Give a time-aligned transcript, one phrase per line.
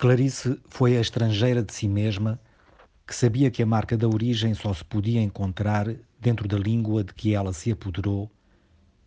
[0.00, 2.40] Clarice foi a estrangeira de si mesma
[3.06, 7.12] que sabia que a marca da origem só se podia encontrar dentro da língua de
[7.12, 8.30] que ela se apoderou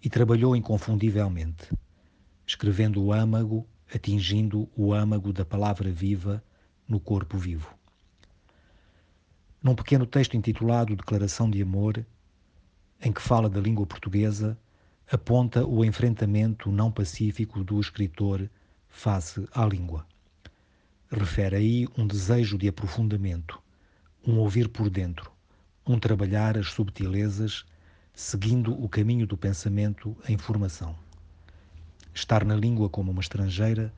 [0.04, 1.68] e trabalhou inconfundivelmente,
[2.46, 6.44] escrevendo o âmago, atingindo o âmago da palavra viva
[6.88, 7.74] no corpo vivo.
[9.64, 12.06] Num pequeno texto intitulado Declaração de Amor,
[13.02, 14.56] em que fala da língua portuguesa,
[15.12, 18.48] aponta o enfrentamento não pacífico do escritor
[18.88, 20.06] face à língua.
[21.16, 23.62] Refere aí um desejo de aprofundamento,
[24.26, 25.32] um ouvir por dentro,
[25.86, 27.64] um trabalhar as subtilezas,
[28.16, 30.96] seguindo o caminho do pensamento em formação.
[32.16, 33.94] Estar na língua como uma estrangeira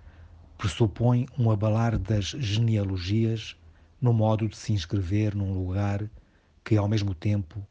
[0.57, 3.55] pressupõe um abalar das genealogias
[4.01, 6.03] no modo de se inscrever num lugar
[6.65, 7.65] que, ao mesmo tempo,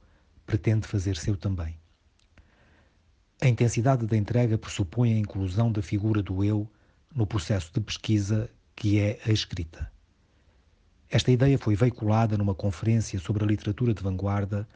[0.47, 1.77] pretende fazer seu também.
[3.43, 6.67] A intensidade da entrega pressupõe a inclusão da figura do eu
[7.15, 9.91] no processo de pesquisa que é a escrita.
[11.11, 14.69] Esta ideia foi veiculada numa conferência sobre a literatura de vanguarda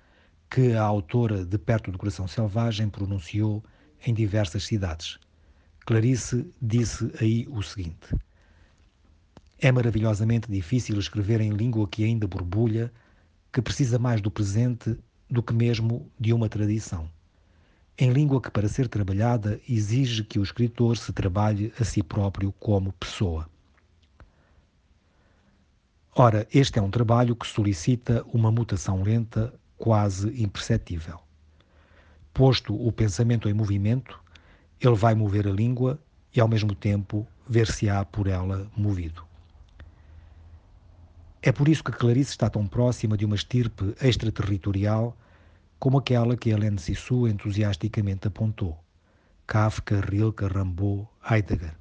[0.50, 3.62] que a autora de Perto do Coração Selvagem pronunciou
[4.06, 5.18] em diversas cidades.
[5.84, 8.14] Clarice disse aí o seguinte:
[9.58, 12.92] É maravilhosamente difícil escrever em língua que ainda borbulha,
[13.52, 14.96] que precisa mais do presente
[15.28, 17.10] do que mesmo de uma tradição.
[17.98, 22.52] Em língua que, para ser trabalhada, exige que o escritor se trabalhe a si próprio
[22.52, 23.50] como pessoa.
[26.20, 31.20] Ora, este é um trabalho que solicita uma mutação lenta, quase imperceptível.
[32.34, 34.20] Posto o pensamento em movimento,
[34.80, 35.96] ele vai mover a língua
[36.34, 39.24] e, ao mesmo tempo, ver-se-á por ela movido.
[41.40, 45.16] É por isso que Clarice está tão próxima de uma estirpe extraterritorial
[45.78, 48.76] como aquela que Hélène Sissou entusiasticamente apontou.
[49.46, 51.76] Kafka, Rilke, Rimbaud, Heidegger.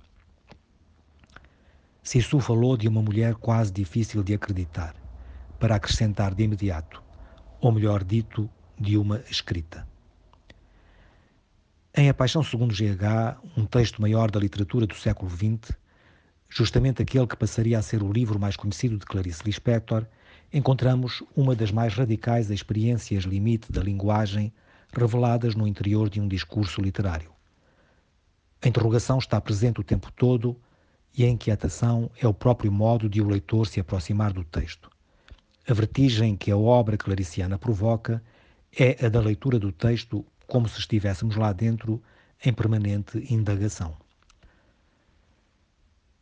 [2.08, 4.96] Sissu falou de uma mulher quase difícil de acreditar,
[5.60, 7.04] para acrescentar de imediato,
[7.60, 8.50] ou melhor dito,
[8.80, 9.86] de uma escrita.
[11.94, 15.76] Em A Paixão segundo GH, um texto maior da literatura do século XX,
[16.48, 20.06] justamente aquele que passaria a ser o livro mais conhecido de Clarice Lispector,
[20.54, 24.54] encontramos uma das mais radicais experiências limite da linguagem
[24.98, 27.34] reveladas no interior de um discurso literário.
[28.62, 30.58] A interrogação está presente o tempo todo
[31.16, 34.90] e a inquietação é o próprio modo de o leitor se aproximar do texto.
[35.68, 38.24] A vertigem que a obra clariciana provoca
[38.72, 42.02] é a da leitura do texto como se estivéssemos lá dentro
[42.44, 43.98] em permanente indagação.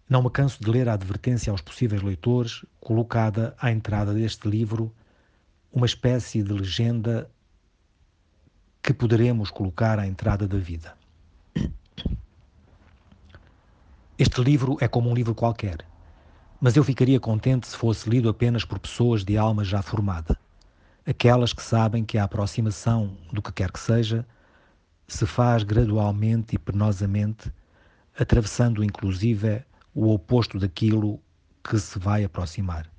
[0.09, 4.93] Não me canso de ler a advertência aos possíveis leitores, colocada à entrada deste livro,
[5.71, 7.29] uma espécie de legenda
[8.81, 10.95] que poderemos colocar à entrada da vida.
[14.17, 15.85] Este livro é como um livro qualquer,
[16.61, 20.39] mas eu ficaria contente se fosse lido apenas por pessoas de alma já formada,
[21.05, 24.25] aquelas que sabem que a aproximação do que quer que seja
[25.05, 27.51] se faz gradualmente e penosamente,
[28.17, 29.61] atravessando inclusive
[29.93, 31.19] o oposto daquilo
[31.61, 32.89] que se vai aproximar.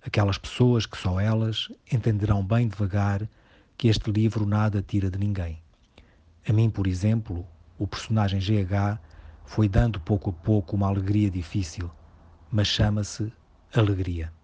[0.00, 3.28] Aquelas pessoas que só elas entenderão bem devagar
[3.76, 5.60] que este livro nada tira de ninguém.
[6.48, 7.44] A mim, por exemplo,
[7.76, 9.00] o personagem GH
[9.46, 11.90] foi dando pouco a pouco uma alegria difícil,
[12.50, 13.32] mas chama-se
[13.72, 14.35] alegria.